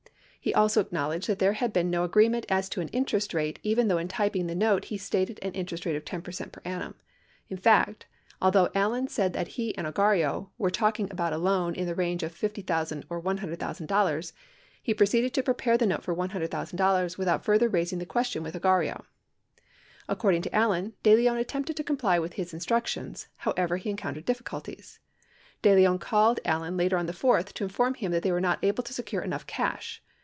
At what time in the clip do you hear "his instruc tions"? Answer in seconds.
22.33-23.27